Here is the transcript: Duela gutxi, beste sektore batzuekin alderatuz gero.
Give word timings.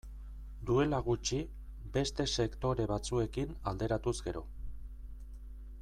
Duela 0.69 1.01
gutxi, 1.07 1.41
beste 1.99 2.27
sektore 2.37 2.87
batzuekin 2.93 3.55
alderatuz 3.73 4.15
gero. 4.31 4.45